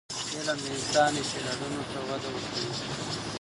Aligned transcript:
علم 0.35 0.57
د 0.63 0.65
انسان 0.75 1.11
استعدادونو 1.21 1.81
ته 1.91 1.99
وده 2.07 2.27
ورکوي. 2.33 2.71